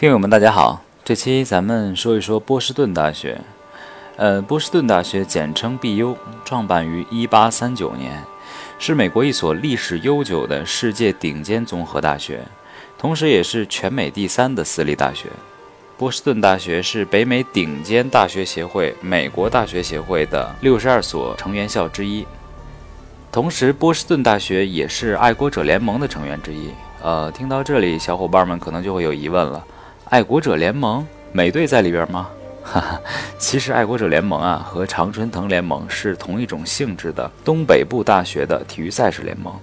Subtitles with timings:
[0.00, 3.38] 听友们，大家好，这期咱们说一说波士顿大学。
[4.16, 8.24] 呃，波士顿大学简称 BU，创办于1839年，
[8.78, 12.40] 是美国一所历史悠久的世界顶尖综合大学，
[12.96, 15.28] 同时也是全美第三的私立大学。
[15.98, 22.26] 波士顿大学是北美顶尖大学协会——美国大学协会的六十二所成员校之一。
[23.30, 26.70] 同时，波士顿大学也是爱国者联盟的成员之一。
[27.02, 29.62] 呃，听到这里，小伙伴们可能就会有疑问了。
[30.10, 32.28] 爱国者联盟美队在里边吗？
[32.64, 33.00] 哈哈，
[33.38, 39.54] 其实爱国者联盟啊和常春藤联盟是同一种性质的东北部大学的体育赛事联盟。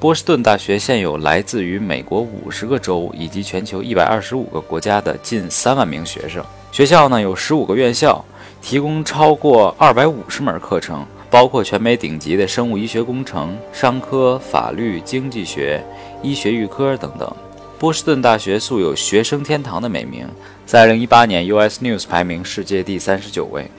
[0.00, 6.42] 波士顿大学现有来自于美国五十个州以及全球一百二十五个国家的近三万名学生。
[6.72, 8.24] 学校呢有十五个院校，
[8.62, 15.84] 提供超过二百五十门课程，包括全美顶级的生物医学工程、商科、法律、经济学、
[16.22, 17.30] 医学预科等等。
[17.78, 20.28] 波士顿大学素有“学生天堂”的美名，
[20.66, 23.70] 在2018年 US News 排名世界第三十九位。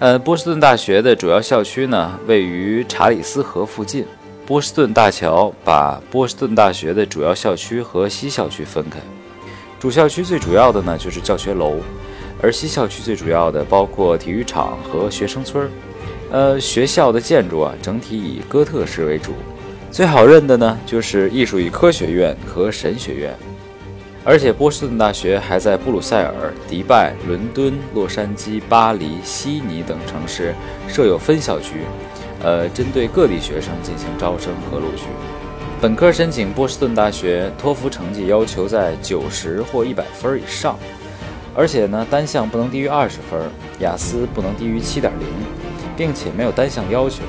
[0.00, 4.04] 呃，波士顿大学的主要校区呢位于查理斯河附近。
[4.44, 8.98] 波士顿大桥把波士顿大学的主要校区和西校区分开。
[9.78, 11.76] 主校区最主要的呢就是教学楼，
[12.42, 15.70] 而西校区最主要的包括体育场和学生村儿。
[16.32, 19.32] 呃，学校的建筑啊整体以哥特式为主。
[19.92, 23.36] 最好认的呢，就是艺术与科学院和神学院，
[24.24, 26.32] 而且波士顿大学还在布鲁塞尔、
[26.66, 30.54] 迪拜、伦敦、洛杉矶、巴黎、悉尼等城市
[30.88, 31.82] 设有分校区，
[32.42, 35.04] 呃，针对各地学生进行招生和录取。
[35.78, 40.78] 本科申请波士顿大学，托福成绩要求在九十或一百分以上，
[41.54, 43.38] 而且呢，单项不能低于二十分，
[43.80, 45.28] 雅思不能低于七点零，
[45.98, 47.24] 并且没有单项要求。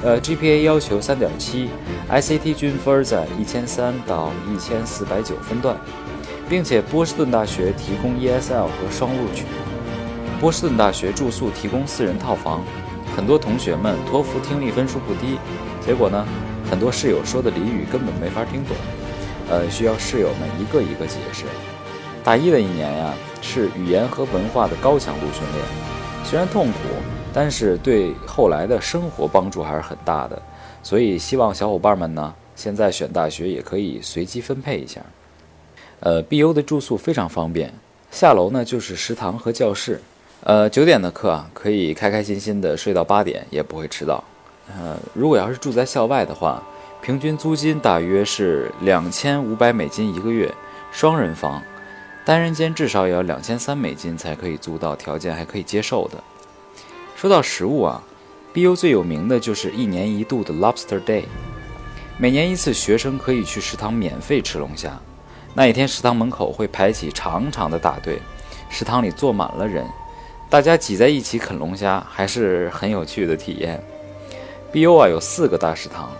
[0.00, 1.68] 呃，GPA 要求三点七
[2.08, 5.76] ，ICT 均分在一千三到一千四百九分段，
[6.48, 9.44] 并且波士顿大学提供 ESL 和双录取。
[10.40, 12.62] 波士顿大学住宿提供四人套房，
[13.16, 15.36] 很多同学们托福听力分数不低，
[15.84, 16.24] 结果呢，
[16.70, 18.76] 很多室友说的俚语根本没法听懂，
[19.50, 21.44] 呃，需要室友们一个一个解释。
[22.22, 23.12] 大一的一年呀，
[23.42, 25.64] 是语言和文化的高强度训练，
[26.24, 26.78] 虽然痛苦。
[27.32, 30.40] 但是对后来的生活帮助还是很大的，
[30.82, 35.00] 所以希望小伙伴们呢，现在选大学也可以随机分配一下。
[36.00, 37.72] 呃，BU 的住宿非常方便，
[38.10, 40.00] 下楼呢就是食堂和教室。
[40.44, 44.22] 呃，九点的课啊，可以开开心心的睡到八点，也不会迟到。
[44.68, 46.62] 呃，如果要是住在校外的话，
[47.02, 50.52] 平均租金大约是两千五百美金一个月，
[50.92, 51.62] 双人房，
[52.24, 56.16] 单人间至少也要两千三美金才可以租到，条件还可以接受的。
[57.18, 58.00] 说到食物啊
[58.54, 61.24] ，BU 最有名的就是一年一度的 Lobster Day，
[62.16, 64.96] 每年一次，学生可以去食堂免费吃龙虾。
[65.52, 68.20] 那一天，食堂门口会排起长长的大队，
[68.70, 69.84] 食堂里坐满了人，
[70.48, 73.82] 大家挤在一起啃龙虾，还是很有趣的体验。
[74.72, 76.12] BU 啊有四个大食堂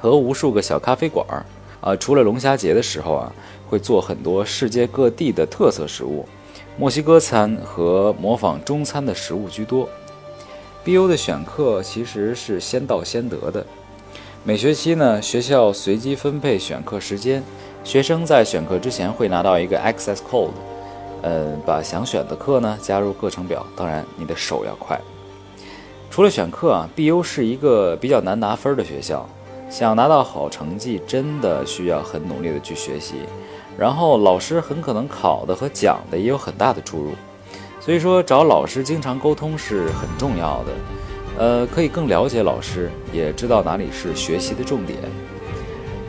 [0.00, 1.44] 和无数个小咖啡馆儿
[1.82, 3.30] 啊，除了龙虾节的时候啊，
[3.68, 6.26] 会做很多世界各地的特色食物。
[6.78, 9.88] 墨西哥餐和模仿中餐的食物居多。
[10.84, 13.64] BU 的选课其实是先到先得的。
[14.44, 17.42] 每学期呢，学校随机分配选课时间，
[17.82, 20.50] 学生在选课之前会拿到一个 access code，
[21.22, 23.66] 呃，把想选的课呢加入课程表。
[23.74, 25.00] 当然，你的手要快。
[26.10, 29.26] 除了选课啊，BU 是一个比较难拿分的学校，
[29.70, 33.14] 想拿到好成绩，真的需要很努力的去学习。
[33.78, 37.10] 然后老师很可能考的和讲的也有很大的出入，
[37.80, 40.72] 所以说找老师经常沟通是很重要的，
[41.38, 44.98] 呃，可以更了解老师，也知道哪里是学习的重点。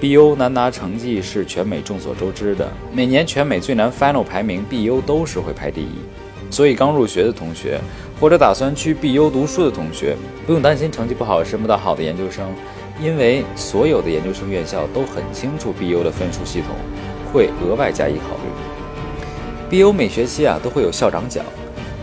[0.00, 5.90] BU 难拿成绩是全美众所周知的，每年全美最难 Final 排名 BU 都是会排第一，
[6.50, 7.80] 所以刚入学的同学
[8.20, 10.14] 或者打算去 BU 读书的同学，
[10.46, 12.46] 不用担心成绩不好申不到好的研究生，
[13.02, 16.76] 因为所有的研究生院校都很清楚 BU 的分数系统。
[17.32, 19.78] 会额外加以考虑。
[19.82, 21.44] BU 每学期啊都会有校长奖，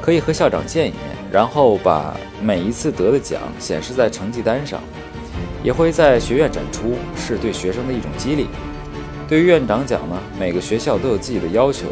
[0.01, 1.00] 可以和校长见一面，
[1.31, 4.81] 然后把每一次得的奖显示在成绩单上，
[5.63, 8.48] 也会在学院展出，是对学生的一种激励。
[9.27, 11.88] 对于院长奖呢，每个学校都有自己的要求。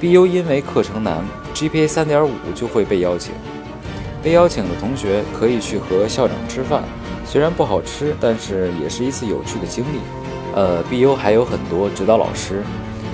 [0.00, 1.24] BU 因为课程难
[1.54, 3.32] ，GPA 三点五就会被邀请。
[4.22, 6.82] 被邀请的同学可以去和校长吃饭，
[7.26, 9.98] 虽然不好吃，但是也是一次有趣的经历。
[10.54, 12.62] 呃，BU 还有很多指导老师，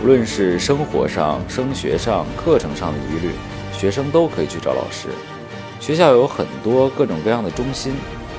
[0.05, 3.31] 无论是生活上、升学上、课程上的疑虑，
[3.73, 5.09] 学生都可以去找老师。
[5.81, 7.95] 学校有很多各种各样的中心，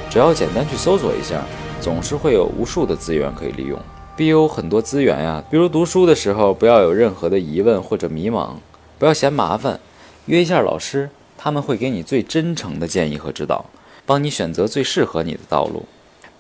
[0.08, 1.44] 只要简单去搜索一下，
[1.82, 3.80] 总是会有无数的资源可以利用。
[4.16, 8.52] ，BU 很多资源呀，比如读书的时候不要有任何的疑问或者迷茫，
[9.00, 9.80] 不要嫌麻烦，
[10.28, 11.10] 约一下老师，
[11.40, 13.66] 他们会给你最真诚的建议和指导，
[14.06, 15.86] 帮你选择最适合你的道路。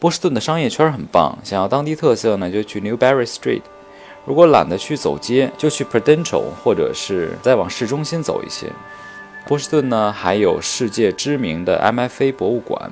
[0.02, 3.62] 波士顿的商业圈很棒，想要当地特色呢，就去 Newberry Street；
[4.26, 8.66] 如果懒得去走街，就去 Prudential，或者是再往市中心走一些。
[9.46, 12.92] 波士顿呢，还有世界知名的 MFA 博物馆，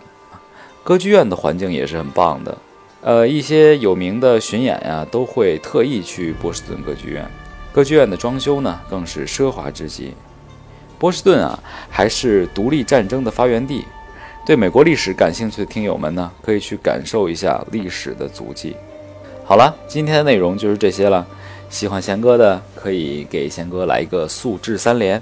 [0.83, 2.55] 歌剧院的环境也是很棒的。
[3.01, 7.27] 呃，一些有名的巡演呀，都会特意去波士顿歌剧院。
[7.73, 10.13] 歌剧院的装修呢，更是奢华至极。
[10.99, 11.57] 波士顿啊，
[11.89, 13.83] 还是独立战争的发源地。
[14.49, 18.75] 对美国历史感兴趣的听友们呢，可以去感受一下历史的足迹。
[19.45, 21.23] 好了，今天的内容就是这些了。
[21.69, 25.21] 喜欢贤哥的，可以给贤哥来一个素质三连。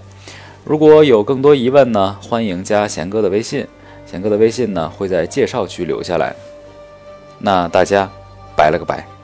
[0.64, 3.68] 如果有更多疑问呢，欢迎加贤哥的微信。
[4.06, 6.34] 贤哥的微信呢，会在介绍区留下来。
[7.38, 8.10] 那大家，
[8.56, 9.17] 拜了个拜。